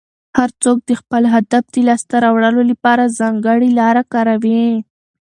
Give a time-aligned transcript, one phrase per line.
[0.37, 4.65] هر څوک د خپل هدف د لاسته راوړلو لپاره ځانګړې لاره کاروي.